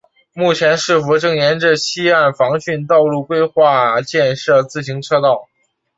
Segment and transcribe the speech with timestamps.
[0.33, 5.47] 目前市府正沿溪岸防汛道路规划建设自行车道。